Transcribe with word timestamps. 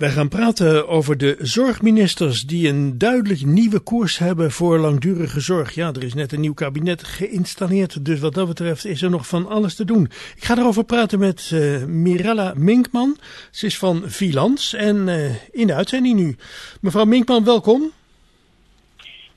Wij 0.00 0.10
gaan 0.10 0.28
praten 0.28 0.88
over 0.88 1.18
de 1.18 1.36
zorgministers 1.38 2.42
die 2.42 2.68
een 2.68 2.98
duidelijk 2.98 3.44
nieuwe 3.44 3.78
koers 3.78 4.18
hebben 4.18 4.50
voor 4.50 4.78
langdurige 4.78 5.40
zorg. 5.40 5.74
Ja, 5.74 5.92
er 5.92 6.02
is 6.02 6.14
net 6.14 6.32
een 6.32 6.40
nieuw 6.40 6.54
kabinet 6.54 7.04
geïnstalleerd, 7.04 8.04
dus 8.04 8.20
wat 8.20 8.34
dat 8.34 8.48
betreft 8.48 8.84
is 8.84 9.02
er 9.02 9.10
nog 9.10 9.26
van 9.26 9.48
alles 9.48 9.74
te 9.74 9.84
doen. 9.84 10.04
Ik 10.36 10.44
ga 10.44 10.58
erover 10.58 10.84
praten 10.84 11.18
met 11.18 11.50
uh, 11.54 11.84
Mirella 11.84 12.52
Minkman. 12.56 13.16
Ze 13.50 13.66
is 13.66 13.78
van 13.78 14.02
Vilans 14.06 14.74
en 14.74 15.08
uh, 15.08 15.34
in 15.50 15.66
de 15.66 15.74
uitzending 15.74 16.18
nu. 16.18 16.36
Mevrouw 16.80 17.04
Minkman, 17.04 17.44
welkom. 17.44 17.90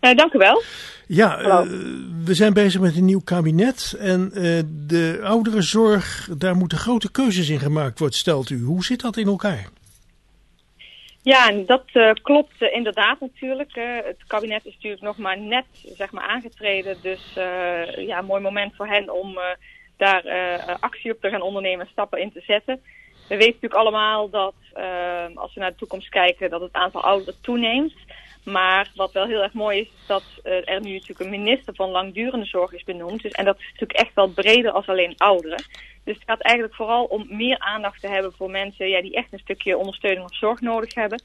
Uh, 0.01 0.15
dank 0.15 0.33
u 0.33 0.37
wel. 0.37 0.63
Ja, 1.07 1.41
uh, 1.41 1.59
we 2.23 2.33
zijn 2.33 2.53
bezig 2.53 2.81
met 2.81 2.95
een 2.95 3.05
nieuw 3.05 3.21
kabinet 3.23 3.95
en 3.99 4.29
de 4.87 5.19
ouderenzorg, 5.23 6.29
daar 6.37 6.55
moeten 6.55 6.77
grote 6.77 7.11
keuzes 7.11 7.49
in 7.49 7.59
gemaakt 7.59 7.99
worden, 7.99 8.17
stelt 8.17 8.49
u. 8.49 8.63
Hoe 8.63 8.83
zit 8.83 9.01
dat 9.01 9.17
in 9.17 9.27
elkaar? 9.27 9.69
Ja, 11.23 11.51
dat 11.51 11.83
uh, 11.93 12.11
klopt 12.21 12.61
inderdaad 12.61 13.19
natuurlijk. 13.19 13.75
Het 14.05 14.23
kabinet 14.27 14.65
is 14.65 14.73
natuurlijk 14.73 15.01
nog 15.01 15.17
maar 15.17 15.39
net 15.39 15.65
zeg 15.71 16.11
maar, 16.11 16.23
aangetreden. 16.23 16.97
Dus 17.01 17.33
ja, 17.95 18.17
een 18.17 18.25
mooi 18.25 18.41
moment 18.41 18.75
voor 18.75 18.87
hen 18.87 19.13
om 19.13 19.39
daar 19.97 20.23
actie 20.79 21.11
op 21.11 21.21
te 21.21 21.29
gaan 21.29 21.41
ondernemen 21.41 21.85
en 21.85 21.91
stappen 21.91 22.19
in 22.19 22.31
te 22.31 22.41
zetten. 22.41 22.81
We 23.29 23.35
weten 23.35 23.45
natuurlijk 23.45 23.73
allemaal 23.73 24.29
dat 24.29 24.53
als 25.35 25.53
we 25.53 25.59
naar 25.59 25.71
de 25.71 25.77
toekomst 25.77 26.09
kijken, 26.09 26.49
dat 26.49 26.61
het 26.61 26.73
aantal 26.73 27.03
ouderen 27.03 27.41
toeneemt. 27.41 27.93
Maar 28.43 28.91
wat 28.95 29.11
wel 29.11 29.25
heel 29.25 29.41
erg 29.41 29.53
mooi 29.53 29.79
is, 29.79 29.87
is 29.87 30.07
dat 30.07 30.23
er 30.43 30.81
nu 30.81 30.91
natuurlijk 30.91 31.19
een 31.19 31.29
minister 31.29 31.75
van 31.75 31.89
langdurende 31.89 32.45
zorg 32.45 32.73
is 32.73 32.83
benoemd. 32.83 33.21
Dus, 33.21 33.31
en 33.31 33.45
dat 33.45 33.59
is 33.59 33.65
natuurlijk 33.71 33.99
echt 33.99 34.13
wel 34.13 34.27
breder 34.27 34.71
als 34.71 34.87
alleen 34.87 35.13
ouderen. 35.17 35.63
Dus 36.03 36.15
het 36.15 36.23
gaat 36.25 36.41
eigenlijk 36.41 36.75
vooral 36.75 37.03
om 37.03 37.25
meer 37.29 37.59
aandacht 37.59 38.01
te 38.01 38.07
hebben 38.07 38.33
voor 38.37 38.49
mensen 38.49 38.89
ja, 38.89 39.01
die 39.01 39.15
echt 39.15 39.33
een 39.33 39.39
stukje 39.39 39.77
ondersteuning 39.77 40.25
of 40.25 40.35
zorg 40.35 40.61
nodig 40.61 40.93
hebben. 40.93 41.21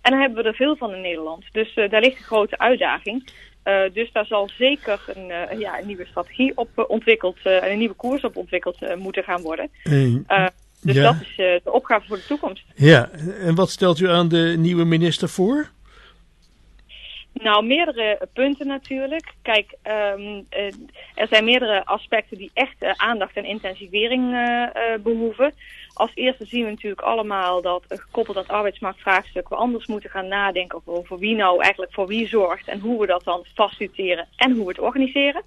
En 0.00 0.10
dan 0.10 0.20
hebben 0.20 0.42
we 0.42 0.48
er 0.48 0.54
veel 0.54 0.76
van 0.76 0.94
in 0.94 1.00
Nederland. 1.00 1.44
Dus 1.52 1.76
uh, 1.76 1.90
daar 1.90 2.00
ligt 2.00 2.18
een 2.18 2.24
grote 2.24 2.58
uitdaging. 2.58 3.30
Uh, 3.64 3.80
dus 3.92 4.12
daar 4.12 4.26
zal 4.26 4.48
zeker 4.58 5.00
een, 5.14 5.28
uh, 5.28 5.58
ja, 5.58 5.78
een 5.78 5.86
nieuwe 5.86 6.06
strategie 6.06 6.52
op 6.54 6.84
ontwikkeld 6.88 7.36
en 7.42 7.70
een 7.70 7.78
nieuwe 7.78 7.94
koers 7.94 8.22
op 8.22 8.36
ontwikkeld 8.36 8.96
moeten 8.96 9.24
gaan 9.24 9.42
worden. 9.42 9.70
dus 10.80 10.94
ja. 10.94 11.02
dat 11.02 11.20
is 11.20 11.36
de 11.36 11.72
opgave 11.72 12.06
voor 12.06 12.16
de 12.16 12.26
toekomst. 12.26 12.64
Ja, 12.74 13.10
en 13.40 13.54
wat 13.54 13.70
stelt 13.70 14.00
u 14.00 14.08
aan 14.08 14.28
de 14.28 14.54
nieuwe 14.58 14.84
minister 14.84 15.28
voor? 15.28 15.70
Nou, 17.42 17.64
meerdere 17.66 18.28
punten 18.32 18.66
natuurlijk. 18.66 19.32
Kijk, 19.42 19.74
um, 20.16 20.46
uh, 20.50 20.72
er 21.14 21.26
zijn 21.30 21.44
meerdere 21.44 21.84
aspecten 21.84 22.38
die 22.38 22.50
echt 22.54 22.82
uh, 22.82 22.90
aandacht 22.96 23.36
en 23.36 23.44
intensivering 23.44 24.32
uh, 24.32 24.66
behoeven. 25.02 25.54
Als 25.94 26.10
eerste 26.14 26.44
zien 26.44 26.64
we 26.64 26.70
natuurlijk 26.70 27.00
allemaal 27.00 27.62
dat 27.62 27.84
gekoppeld 27.88 28.36
aan 28.36 28.42
het 28.42 28.52
arbeidsmarktvraagstuk 28.52 29.48
we 29.48 29.54
anders 29.54 29.86
moeten 29.86 30.10
gaan 30.10 30.28
nadenken 30.28 30.80
over 30.84 31.18
wie 31.18 31.34
nou 31.34 31.62
eigenlijk 31.62 31.92
voor 31.92 32.06
wie 32.06 32.28
zorgt 32.28 32.68
en 32.68 32.80
hoe 32.80 33.00
we 33.00 33.06
dat 33.06 33.24
dan 33.24 33.44
faciliteren 33.54 34.28
en 34.36 34.52
hoe 34.52 34.62
we 34.64 34.70
het 34.70 34.80
organiseren. 34.80 35.42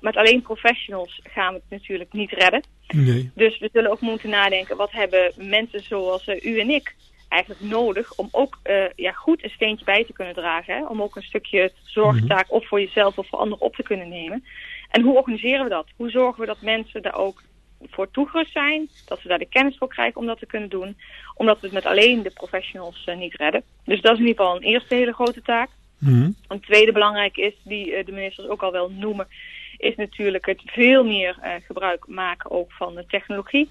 met 0.00 0.16
alleen 0.16 0.42
professionals 0.42 1.20
gaan 1.22 1.54
we 1.54 1.60
het 1.60 1.78
natuurlijk 1.78 2.12
niet 2.12 2.30
redden. 2.30 2.62
Nee. 2.88 3.30
Dus 3.34 3.58
we 3.58 3.68
zullen 3.72 3.90
ook 3.90 4.00
moeten 4.00 4.30
nadenken 4.30 4.76
wat 4.76 4.92
hebben 4.92 5.32
mensen 5.36 5.82
zoals 5.82 6.26
u 6.26 6.60
en 6.60 6.70
ik 6.70 6.94
eigenlijk 7.28 7.62
nodig 7.62 8.14
om 8.14 8.28
ook 8.30 8.58
uh, 8.64 8.84
ja, 8.96 9.12
goed 9.12 9.44
een 9.44 9.50
steentje 9.50 9.84
bij 9.84 10.04
te 10.04 10.12
kunnen 10.12 10.34
dragen. 10.34 10.74
Hè? 10.74 10.86
Om 10.86 11.02
ook 11.02 11.16
een 11.16 11.22
stukje 11.22 11.72
zorgtaak 11.84 12.46
-hmm. 12.48 12.56
of 12.56 12.66
voor 12.66 12.80
jezelf 12.80 13.18
of 13.18 13.28
voor 13.28 13.38
anderen 13.38 13.64
op 13.64 13.74
te 13.74 13.82
kunnen 13.82 14.08
nemen. 14.08 14.44
En 14.90 15.02
hoe 15.02 15.16
organiseren 15.16 15.64
we 15.64 15.70
dat? 15.70 15.86
Hoe 15.96 16.10
zorgen 16.10 16.40
we 16.40 16.46
dat 16.46 16.60
mensen 16.60 17.02
daar 17.02 17.18
ook 17.18 17.42
voor 17.82 18.10
toegerust 18.10 18.52
zijn? 18.52 18.88
Dat 19.06 19.20
ze 19.20 19.28
daar 19.28 19.38
de 19.38 19.48
kennis 19.48 19.76
voor 19.76 19.88
krijgen 19.88 20.20
om 20.20 20.26
dat 20.26 20.38
te 20.38 20.46
kunnen 20.46 20.68
doen. 20.68 20.96
Omdat 21.34 21.60
we 21.60 21.66
het 21.66 21.74
met 21.74 21.86
alleen 21.86 22.22
de 22.22 22.30
professionals 22.30 23.06
uh, 23.08 23.16
niet 23.16 23.34
redden. 23.34 23.62
Dus 23.84 24.00
dat 24.00 24.12
is 24.12 24.18
in 24.18 24.26
ieder 24.26 24.44
geval 24.44 24.56
een 24.56 24.68
eerste 24.68 24.94
hele 24.94 25.12
grote 25.12 25.42
taak. 25.42 25.68
Mm 25.98 26.08
-hmm. 26.08 26.34
Een 26.48 26.60
tweede 26.60 26.92
belangrijke 26.92 27.40
is, 27.40 27.54
die 27.64 27.98
uh, 27.98 28.04
de 28.04 28.12
ministers 28.12 28.48
ook 28.48 28.62
al 28.62 28.72
wel 28.72 28.90
noemen, 28.90 29.28
is 29.76 29.96
natuurlijk 29.96 30.46
het 30.46 30.60
veel 30.64 31.04
meer 31.04 31.60
gebruik 31.66 32.06
maken 32.06 32.50
ook 32.50 32.72
van 32.72 32.94
de 32.94 33.06
technologie. 33.06 33.70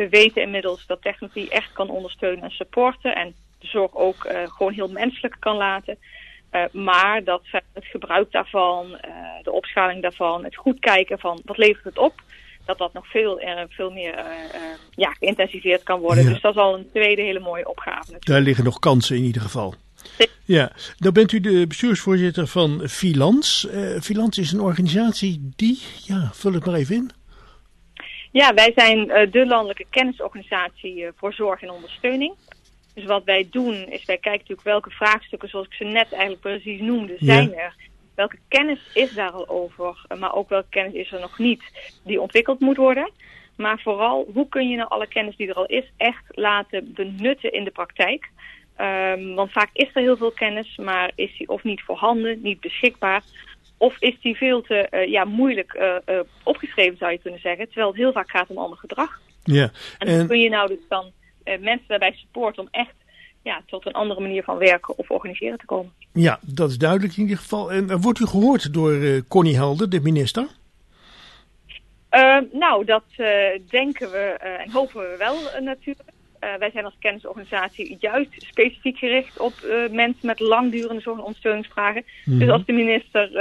We 0.00 0.08
weten 0.08 0.42
inmiddels 0.42 0.86
dat 0.86 1.02
technologie 1.02 1.50
echt 1.50 1.72
kan 1.72 1.90
ondersteunen 1.90 2.44
en 2.44 2.50
supporten. 2.50 3.14
En 3.14 3.34
de 3.58 3.66
zorg 3.66 3.94
ook 3.94 4.24
uh, 4.24 4.32
gewoon 4.44 4.72
heel 4.72 4.88
menselijk 4.88 5.36
kan 5.38 5.56
laten. 5.56 5.96
Uh, 6.52 6.62
maar 6.72 7.24
dat 7.24 7.42
het 7.50 7.84
gebruik 7.84 8.32
daarvan, 8.32 8.86
uh, 8.86 8.98
de 9.42 9.52
opschaling 9.52 10.02
daarvan, 10.02 10.44
het 10.44 10.56
goed 10.56 10.78
kijken 10.78 11.18
van 11.18 11.40
wat 11.44 11.58
levert 11.58 11.84
het 11.84 11.98
op. 11.98 12.22
Dat 12.64 12.78
dat 12.78 12.92
nog 12.92 13.06
veel, 13.06 13.40
veel 13.68 13.90
meer 13.90 14.24
ja, 14.94 15.10
geïntensiveerd 15.10 15.82
kan 15.82 16.00
worden. 16.00 16.24
Ja. 16.24 16.30
Dus 16.30 16.40
dat 16.40 16.54
is 16.54 16.60
al 16.60 16.78
een 16.78 16.90
tweede 16.90 17.22
hele 17.22 17.40
mooie 17.40 17.68
opgave. 17.68 17.98
Natuurlijk. 17.98 18.26
Daar 18.26 18.40
liggen 18.40 18.64
nog 18.64 18.78
kansen 18.78 19.16
in 19.16 19.22
ieder 19.22 19.42
geval. 19.42 19.74
Ja, 20.44 20.72
dan 20.96 21.12
bent 21.12 21.32
u 21.32 21.40
de 21.40 21.66
bestuursvoorzitter 21.66 22.46
van 22.46 22.88
Filans. 22.88 23.66
Filans 24.00 24.38
is 24.38 24.52
een 24.52 24.60
organisatie 24.60 25.52
die, 25.56 25.82
ja, 26.04 26.30
vul 26.32 26.52
het 26.52 26.66
maar 26.66 26.74
even 26.74 26.94
in. 26.94 27.10
Ja, 28.30 28.54
wij 28.54 28.72
zijn 28.74 29.08
uh, 29.08 29.32
de 29.32 29.46
landelijke 29.46 29.86
kennisorganisatie 29.90 30.96
uh, 30.96 31.08
voor 31.16 31.32
zorg 31.32 31.62
en 31.62 31.70
ondersteuning. 31.70 32.34
Dus 32.94 33.04
wat 33.04 33.24
wij 33.24 33.48
doen 33.50 33.74
is 33.74 34.04
wij 34.04 34.18
kijken 34.18 34.30
natuurlijk 34.30 34.62
welke 34.62 34.90
vraagstukken, 34.90 35.48
zoals 35.48 35.66
ik 35.66 35.72
ze 35.72 35.84
net 35.84 36.12
eigenlijk 36.12 36.40
precies 36.40 36.80
noemde, 36.80 37.16
zijn 37.18 37.50
ja. 37.50 37.56
er. 37.56 37.74
Welke 38.14 38.38
kennis 38.48 38.90
is 38.94 39.14
daar 39.14 39.30
al 39.30 39.48
over, 39.48 40.06
maar 40.18 40.34
ook 40.34 40.48
welke 40.48 40.68
kennis 40.68 40.92
is 40.92 41.12
er 41.12 41.20
nog 41.20 41.38
niet 41.38 41.62
die 42.04 42.20
ontwikkeld 42.20 42.60
moet 42.60 42.76
worden. 42.76 43.10
Maar 43.56 43.80
vooral, 43.80 44.26
hoe 44.34 44.48
kun 44.48 44.68
je 44.68 44.76
nou 44.76 44.88
alle 44.88 45.06
kennis 45.06 45.36
die 45.36 45.48
er 45.48 45.54
al 45.54 45.66
is 45.66 45.92
echt 45.96 46.24
laten 46.28 46.92
benutten 46.94 47.52
in 47.52 47.64
de 47.64 47.70
praktijk? 47.70 48.30
Um, 48.80 49.34
want 49.34 49.52
vaak 49.52 49.70
is 49.72 49.90
er 49.92 50.02
heel 50.02 50.16
veel 50.16 50.30
kennis, 50.30 50.76
maar 50.76 51.12
is 51.14 51.36
die 51.38 51.48
of 51.48 51.64
niet 51.64 51.82
voorhanden, 51.82 52.40
niet 52.42 52.60
beschikbaar. 52.60 53.22
Of 53.80 53.96
is 53.98 54.20
die 54.20 54.36
veel 54.36 54.62
te 54.62 54.88
uh, 54.90 55.06
ja, 55.06 55.24
moeilijk 55.24 55.74
uh, 55.74 56.14
uh, 56.14 56.20
opgeschreven, 56.42 56.98
zou 56.98 57.12
je 57.12 57.18
kunnen 57.18 57.40
zeggen. 57.40 57.66
Terwijl 57.66 57.88
het 57.88 57.96
heel 57.96 58.12
vaak 58.12 58.30
gaat 58.30 58.48
om 58.48 58.58
ander 58.58 58.78
gedrag. 58.78 59.20
Ja. 59.44 59.70
En, 59.98 60.06
en... 60.06 60.26
kun 60.26 60.40
je 60.40 60.48
nou 60.48 60.68
dus 60.68 60.88
dan 60.88 61.12
mensen 61.44 61.84
daarbij 61.86 62.12
supporten 62.12 62.62
om 62.62 62.68
echt 62.70 62.94
ja, 63.42 63.62
tot 63.66 63.86
een 63.86 63.92
andere 63.92 64.20
manier 64.20 64.42
van 64.42 64.58
werken 64.58 64.98
of 64.98 65.10
organiseren 65.10 65.58
te 65.58 65.66
komen. 65.66 65.92
Ja, 66.12 66.38
dat 66.42 66.70
is 66.70 66.78
duidelijk 66.78 67.16
in 67.16 67.22
ieder 67.22 67.36
geval. 67.36 67.72
En 67.72 68.00
wordt 68.00 68.20
u 68.20 68.26
gehoord 68.26 68.74
door 68.74 69.22
Connie 69.28 69.56
Helder, 69.56 69.90
de 69.90 70.00
minister? 70.00 70.46
nou, 72.52 72.84
dat 72.84 73.04
denken 73.68 74.10
we 74.10 74.36
en 74.38 74.70
hopen 74.70 75.00
we 75.00 75.16
wel 75.18 75.62
natuurlijk. 75.62 76.09
Uh, 76.44 76.54
wij 76.58 76.70
zijn 76.70 76.84
als 76.84 76.96
kennisorganisatie 76.98 77.96
juist 78.00 78.30
specifiek 78.36 78.98
gericht 78.98 79.38
op 79.38 79.52
uh, 79.64 79.90
mensen 79.90 80.26
met 80.26 80.40
langdurende 80.40 81.02
zorg- 81.02 81.16
en 81.16 81.24
ondersteuningsvragen. 81.24 82.04
Mm 82.04 82.32
-hmm. 82.32 82.38
Dus 82.38 82.48
als 82.48 82.64
de 82.64 82.72
minister 82.72 83.32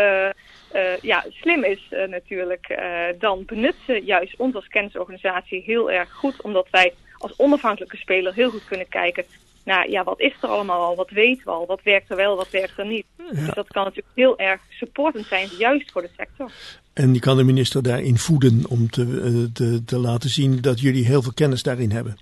uh, 0.73 0.97
ja, 1.01 1.25
slim 1.29 1.63
is 1.63 1.89
natuurlijk, 2.07 2.79
dan 3.19 3.43
benut 3.45 3.75
ze 3.85 4.01
juist 4.05 4.35
ons 4.37 4.55
als 4.55 4.67
kennisorganisatie 4.67 5.63
heel 5.65 5.91
erg 5.91 6.11
goed. 6.11 6.41
Omdat 6.41 6.67
wij 6.71 6.93
als 7.17 7.33
onafhankelijke 7.37 7.97
speler 7.97 8.33
heel 8.33 8.49
goed 8.49 8.65
kunnen 8.65 8.87
kijken 8.87 9.25
naar 9.63 9.89
ja, 9.89 10.03
wat 10.03 10.19
is 10.19 10.33
er 10.41 10.49
allemaal 10.49 10.81
al, 10.81 10.95
wat 10.95 11.09
weten 11.09 11.43
we 11.45 11.51
al, 11.51 11.65
wat 11.65 11.83
werkt 11.83 12.09
er 12.09 12.15
wel, 12.15 12.35
wat 12.35 12.49
werkt 12.49 12.77
er 12.77 12.85
niet. 12.85 13.05
Ja. 13.17 13.23
Dus 13.31 13.53
dat 13.53 13.67
kan 13.67 13.83
natuurlijk 13.83 14.15
heel 14.15 14.39
erg 14.39 14.61
supportend 14.69 15.25
zijn, 15.25 15.47
juist 15.57 15.91
voor 15.91 16.01
de 16.01 16.09
sector. 16.17 16.51
En 16.93 17.13
je 17.13 17.19
kan 17.19 17.37
de 17.37 17.43
minister 17.43 17.83
daarin 17.83 18.17
voeden 18.17 18.63
om 18.69 18.89
te, 18.89 19.49
te, 19.53 19.83
te 19.85 19.97
laten 19.97 20.29
zien 20.29 20.61
dat 20.61 20.79
jullie 20.79 21.05
heel 21.05 21.21
veel 21.21 21.33
kennis 21.33 21.63
daarin 21.63 21.91
hebben. 21.91 22.17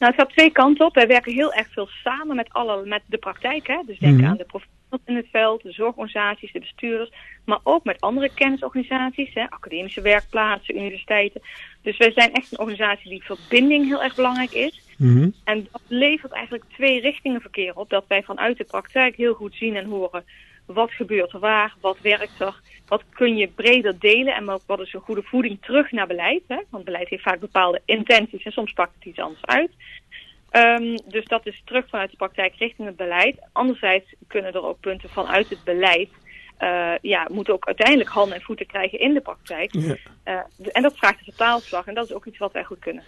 Nou, 0.00 0.12
het 0.12 0.20
gaat 0.20 0.30
twee 0.30 0.50
kanten 0.50 0.86
op. 0.86 0.94
Wij 0.94 1.06
werken 1.06 1.32
heel 1.32 1.52
erg 1.52 1.68
veel 1.72 1.86
samen 1.86 2.36
met, 2.36 2.52
alle, 2.52 2.86
met 2.86 3.02
de 3.06 3.18
praktijk. 3.18 3.66
Hè? 3.66 3.82
Dus 3.86 3.98
denk 3.98 4.12
mm 4.12 4.18
-hmm. 4.20 4.28
aan 4.28 4.36
de 4.36 4.44
professionals 4.44 5.02
in 5.04 5.16
het 5.16 5.26
veld, 5.30 5.62
de 5.62 5.72
zorgorganisaties, 5.72 6.52
de 6.52 6.58
bestuurders. 6.58 7.12
Maar 7.44 7.58
ook 7.62 7.84
met 7.84 8.00
andere 8.00 8.34
kennisorganisaties, 8.34 9.34
hè? 9.34 9.50
academische 9.50 10.00
werkplaatsen, 10.00 10.76
universiteiten. 10.76 11.40
Dus 11.82 11.96
wij 11.96 12.12
zijn 12.12 12.32
echt 12.32 12.52
een 12.52 12.58
organisatie 12.58 13.10
die 13.10 13.24
verbinding 13.24 13.86
heel 13.86 14.02
erg 14.02 14.14
belangrijk 14.14 14.52
is. 14.52 14.80
Mm 14.96 15.16
-hmm. 15.16 15.34
En 15.44 15.68
dat 15.72 15.82
levert 15.86 16.32
eigenlijk 16.32 16.64
twee 16.72 17.00
richtingen 17.00 17.40
verkeer 17.40 17.76
op. 17.76 17.90
Dat 17.90 18.04
wij 18.08 18.22
vanuit 18.22 18.58
de 18.58 18.64
praktijk 18.64 19.16
heel 19.16 19.34
goed 19.34 19.54
zien 19.54 19.76
en 19.76 19.84
horen 19.84 20.24
wat 20.72 20.90
gebeurt 20.90 21.32
er 21.32 21.38
waar, 21.38 21.74
wat 21.80 22.00
werkt 22.00 22.40
er, 22.40 22.60
wat 22.86 23.02
kun 23.12 23.36
je 23.36 23.48
breder 23.48 23.98
delen 23.98 24.34
en 24.34 24.44
wat 24.44 24.80
is 24.80 24.92
een 24.92 25.00
goede 25.00 25.22
voeding 25.22 25.62
terug 25.62 25.92
naar 25.92 26.06
beleid. 26.06 26.42
Hè? 26.46 26.58
Want 26.70 26.84
beleid 26.84 27.08
heeft 27.08 27.22
vaak 27.22 27.40
bepaalde 27.40 27.80
intenties 27.84 28.42
en 28.42 28.52
soms 28.52 28.72
pakt 28.72 28.94
het 28.94 29.04
iets 29.04 29.18
anders 29.18 29.44
uit. 29.44 29.70
Um, 30.52 30.96
dus 31.06 31.24
dat 31.24 31.46
is 31.46 31.62
terug 31.64 31.88
vanuit 31.88 32.10
de 32.10 32.16
praktijk 32.16 32.54
richting 32.56 32.88
het 32.88 32.96
beleid. 32.96 33.38
Anderzijds 33.52 34.14
kunnen 34.26 34.52
er 34.52 34.64
ook 34.64 34.80
punten 34.80 35.08
vanuit 35.08 35.48
het 35.48 35.64
beleid 35.64 36.08
uh, 36.60 36.92
ja, 37.02 37.28
moeten 37.30 37.54
ook 37.54 37.66
uiteindelijk 37.66 38.10
handen 38.10 38.34
en 38.34 38.42
voeten 38.42 38.66
krijgen 38.66 39.00
in 39.00 39.14
de 39.14 39.20
praktijk. 39.20 39.74
Ja. 39.74 39.96
Uh, 40.24 40.68
en 40.72 40.82
dat 40.82 40.96
vraagt 40.96 41.18
een 41.18 41.24
vertaalslag 41.24 41.86
en 41.86 41.94
dat 41.94 42.04
is 42.04 42.12
ook 42.12 42.26
iets 42.26 42.38
wat 42.38 42.52
wij 42.52 42.64
goed 42.64 42.78
kunnen. 42.78 43.02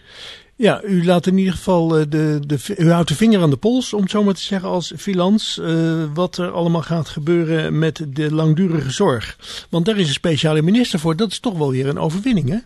Ja, 0.55 0.83
u 0.83 1.05
laat 1.05 1.25
in 1.25 1.37
ieder 1.37 1.53
geval 1.53 1.87
de, 1.87 2.39
de, 2.47 2.75
u 2.77 2.91
houdt 2.91 3.07
de 3.07 3.15
vinger 3.15 3.41
aan 3.41 3.49
de 3.49 3.57
pols, 3.57 3.93
om 3.93 4.01
het 4.01 4.11
zo 4.11 4.23
maar 4.23 4.33
te 4.33 4.41
zeggen, 4.41 4.69
als 4.69 4.93
filans, 4.97 5.57
uh, 5.61 6.03
wat 6.13 6.37
er 6.37 6.51
allemaal 6.51 6.81
gaat 6.81 7.09
gebeuren 7.09 7.79
met 7.79 8.05
de 8.07 8.33
langdurige 8.33 8.91
zorg. 8.91 9.37
Want 9.69 9.85
daar 9.85 9.97
is 9.97 10.07
een 10.07 10.13
speciale 10.13 10.61
minister 10.61 10.99
voor, 10.99 11.15
dat 11.15 11.31
is 11.31 11.39
toch 11.39 11.57
wel 11.57 11.71
weer 11.71 11.87
een 11.87 11.99
overwinning, 11.99 12.49
hè? 12.49 12.57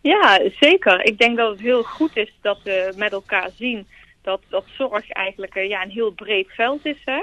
Ja, 0.00 0.40
zeker. 0.60 1.04
Ik 1.04 1.18
denk 1.18 1.36
dat 1.36 1.50
het 1.50 1.60
heel 1.60 1.82
goed 1.82 2.16
is 2.16 2.32
dat 2.40 2.58
we 2.64 2.92
met 2.96 3.12
elkaar 3.12 3.50
zien 3.56 3.86
dat, 4.22 4.40
dat 4.48 4.64
zorg 4.78 5.10
eigenlijk 5.10 5.54
ja, 5.54 5.82
een 5.82 5.90
heel 5.90 6.10
breed 6.10 6.48
veld 6.48 6.86
is. 6.86 7.02
Hè? 7.04 7.22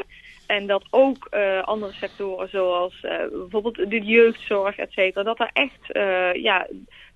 En 0.49 0.67
dat 0.67 0.83
ook 0.89 1.27
andere 1.61 1.93
sectoren 1.93 2.49
zoals 2.49 2.99
bijvoorbeeld 3.31 3.89
de 3.89 4.01
jeugdzorg, 4.01 4.77
et 4.77 4.91
cetera, 4.91 5.23
dat 5.23 5.39
er 5.39 5.49
echt 5.53 5.79
ja, 6.41 6.67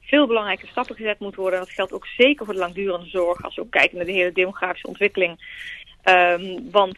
veel 0.02 0.28
belangrijke 0.28 0.68
stappen 0.68 0.96
gezet 0.96 1.20
moeten 1.20 1.42
worden. 1.42 1.60
Dat 1.60 1.70
geldt 1.70 1.94
ook 1.94 2.08
zeker 2.08 2.46
voor 2.46 2.54
de 2.54 2.60
langdurende 2.60 3.10
zorg, 3.10 3.44
als 3.44 3.56
we 3.56 3.62
ook 3.62 3.72
kijken 3.72 3.98
naar 3.98 4.06
de 4.06 4.12
hele 4.12 4.32
demografische 4.32 4.88
ontwikkeling. 4.88 5.62
Um, 6.04 6.72
want 6.72 6.98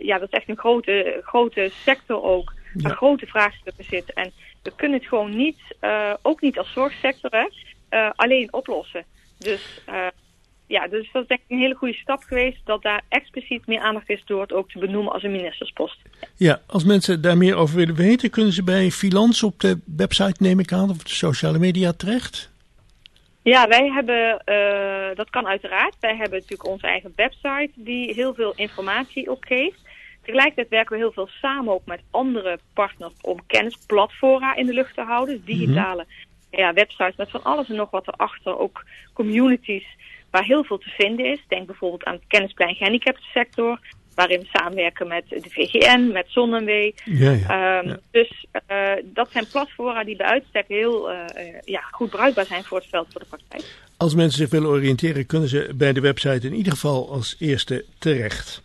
ja, 0.00 0.18
dat 0.18 0.32
is 0.32 0.38
echt 0.38 0.48
een 0.48 0.58
grote, 0.58 1.20
grote 1.22 1.70
sector 1.72 2.22
ook, 2.22 2.52
waar 2.74 2.96
grote 2.96 3.26
vraagstukken 3.26 3.84
zitten. 3.84 4.14
En 4.14 4.32
we 4.62 4.72
kunnen 4.76 4.98
het 4.98 5.08
gewoon 5.08 5.36
niet, 5.36 5.60
ook 6.22 6.40
niet 6.40 6.58
als 6.58 6.72
zorgsector, 6.72 7.30
hè, 7.30 8.10
alleen 8.14 8.52
oplossen. 8.52 9.04
Dus 9.38 9.82
ja, 10.70 10.88
dus 10.88 11.10
dat 11.12 11.22
is 11.22 11.28
denk 11.28 11.40
ik 11.40 11.50
een 11.50 11.58
hele 11.58 11.74
goede 11.74 11.94
stap 11.94 12.22
geweest 12.22 12.58
dat 12.64 12.82
daar 12.82 13.02
expliciet 13.08 13.66
meer 13.66 13.80
aandacht 13.80 14.08
is 14.08 14.22
door 14.24 14.40
het 14.40 14.52
ook 14.52 14.70
te 14.70 14.78
benoemen 14.78 15.12
als 15.12 15.22
een 15.22 15.30
ministerspost. 15.30 15.98
Ja, 16.36 16.60
als 16.66 16.84
mensen 16.84 17.22
daar 17.22 17.36
meer 17.36 17.56
over 17.56 17.76
willen 17.76 17.94
weten, 17.94 18.30
kunnen 18.30 18.52
ze 18.52 18.64
bij 18.64 18.90
Filans 18.90 19.42
op 19.42 19.60
de 19.60 19.78
website, 19.96 20.42
neem 20.42 20.58
ik 20.58 20.72
aan, 20.72 20.90
of 20.90 21.02
de 21.02 21.14
sociale 21.14 21.58
media 21.58 21.92
terecht? 21.92 22.50
Ja, 23.42 23.68
wij 23.68 23.90
hebben, 23.90 24.42
uh, 24.46 25.16
dat 25.16 25.30
kan 25.30 25.46
uiteraard. 25.46 25.96
Wij 26.00 26.16
hebben 26.16 26.38
natuurlijk 26.38 26.68
onze 26.68 26.86
eigen 26.86 27.12
website 27.16 27.70
die 27.74 28.14
heel 28.14 28.34
veel 28.34 28.52
informatie 28.56 29.30
opgeeft. 29.30 29.80
Tegelijkertijd 30.22 30.68
werken 30.68 30.92
we 30.92 31.02
heel 31.02 31.12
veel 31.12 31.28
samen 31.40 31.72
ook 31.72 31.86
met 31.86 32.00
andere 32.10 32.58
partners 32.74 33.12
om 33.20 33.46
kennisplatforma 33.46 34.56
in 34.56 34.66
de 34.66 34.74
lucht 34.74 34.94
te 34.94 35.02
houden. 35.02 35.34
Dus 35.34 35.56
digitale 35.56 36.06
ja, 36.50 36.72
websites 36.72 37.16
met 37.16 37.30
van 37.30 37.42
alles 37.42 37.68
en 37.68 37.76
nog 37.76 37.90
wat 37.90 38.08
erachter. 38.08 38.58
Ook 38.58 38.84
communities 39.12 39.86
waar 40.30 40.44
heel 40.44 40.64
veel 40.64 40.78
te 40.78 40.88
vinden 40.88 41.26
is. 41.26 41.38
Denk 41.48 41.66
bijvoorbeeld 41.66 42.04
aan 42.04 42.14
het 42.14 42.24
kennisplein 42.26 43.00
sector 43.32 43.78
waarin 44.14 44.40
we 44.40 44.46
samenwerken 44.52 45.08
met 45.08 45.24
de 45.28 45.50
VGN, 45.50 46.10
met 46.12 46.26
ZonMW. 46.28 46.90
Ja, 47.04 47.30
ja, 47.30 47.78
um, 47.78 47.96
Dus 48.10 48.46
uh, 48.70 48.92
dat 49.04 49.28
zijn 49.30 49.46
platformen 49.46 50.06
die 50.06 50.16
bij 50.16 50.26
uitstek 50.26 50.64
heel 50.68 51.12
uh, 51.12 51.24
ja, 51.64 51.80
goed 51.90 52.10
bruikbaar 52.10 52.46
zijn 52.46 52.64
voor 52.64 52.78
het 52.78 52.86
veld 52.86 53.06
voor 53.12 53.20
de 53.20 53.26
praktijk. 53.26 53.64
Als 53.96 54.14
mensen 54.14 54.38
zich 54.38 54.50
willen 54.50 54.68
oriënteren, 54.68 55.26
kunnen 55.26 55.48
ze 55.48 55.72
bij 55.74 55.92
de 55.92 56.00
website 56.00 56.46
in 56.46 56.54
ieder 56.54 56.72
geval 56.72 57.10
als 57.10 57.36
eerste 57.38 57.84
terecht. 57.98 58.62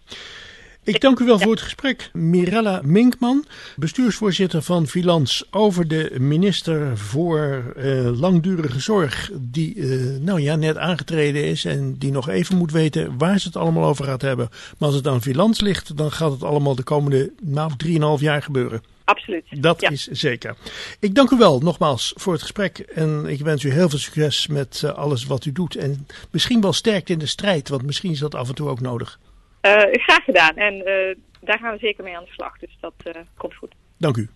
Ik 0.85 1.01
dank 1.01 1.19
u 1.19 1.25
wel 1.25 1.39
voor 1.39 1.51
het 1.51 1.61
gesprek. 1.61 2.09
Mirella 2.13 2.81
Minkman, 2.83 3.45
bestuursvoorzitter 3.75 4.61
van 4.61 4.87
Filans, 4.87 5.43
over 5.51 5.87
de 5.87 6.15
minister 6.19 6.97
voor 6.97 7.63
uh, 7.77 8.19
langdurige 8.19 8.79
zorg, 8.79 9.31
die 9.33 9.75
uh, 9.75 10.19
nou 10.19 10.41
ja, 10.41 10.55
net 10.55 10.77
aangetreden 10.77 11.43
is 11.43 11.65
en 11.65 11.97
die 11.97 12.11
nog 12.11 12.29
even 12.29 12.57
moet 12.57 12.71
weten 12.71 13.17
waar 13.17 13.39
ze 13.39 13.47
het 13.47 13.57
allemaal 13.57 13.85
over 13.85 14.05
gaat 14.05 14.21
hebben. 14.21 14.49
Maar 14.49 14.87
als 14.87 14.97
het 14.97 15.07
aan 15.07 15.21
Filans 15.21 15.61
ligt, 15.61 15.97
dan 15.97 16.11
gaat 16.11 16.31
het 16.31 16.43
allemaal 16.43 16.75
de 16.75 16.83
komende 16.83 17.31
nou, 17.41 17.71
3,5 18.17 18.23
jaar 18.23 18.41
gebeuren. 18.41 18.83
Absoluut. 19.03 19.45
Dat 19.49 19.91
is 19.91 20.07
zeker. 20.07 20.55
Ik 20.99 21.15
dank 21.15 21.29
u 21.29 21.37
wel 21.37 21.59
nogmaals 21.59 22.13
voor 22.15 22.33
het 22.33 22.41
gesprek 22.41 22.79
en 22.79 23.25
ik 23.25 23.39
wens 23.39 23.63
u 23.63 23.71
heel 23.71 23.89
veel 23.89 23.99
succes 23.99 24.47
met 24.47 24.81
uh, 24.85 24.91
alles 24.91 25.25
wat 25.25 25.45
u 25.45 25.51
doet. 25.51 25.75
En 25.75 26.07
misschien 26.31 26.61
wel 26.61 26.73
sterkte 26.73 27.13
in 27.13 27.19
de 27.19 27.25
strijd, 27.25 27.69
want 27.69 27.83
misschien 27.83 28.11
is 28.11 28.19
dat 28.19 28.35
af 28.35 28.47
en 28.47 28.55
toe 28.55 28.69
ook 28.69 28.81
nodig. 28.81 29.19
Uh, 29.65 29.71
graag 30.03 30.23
gedaan. 30.23 30.55
En 30.55 30.73
uh, 30.73 31.15
daar 31.41 31.59
gaan 31.59 31.73
we 31.73 31.79
zeker 31.79 32.03
mee 32.03 32.17
aan 32.17 32.23
de 32.23 32.31
slag. 32.31 32.57
Dus 32.59 32.77
dat 32.79 32.93
uh, 33.07 33.13
komt 33.37 33.55
goed. 33.55 33.75
Dank 33.97 34.17
u. 34.17 34.29